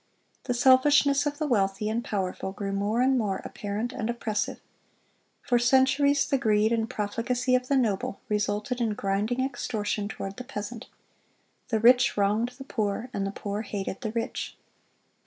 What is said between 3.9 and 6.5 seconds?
and oppressive. For centuries the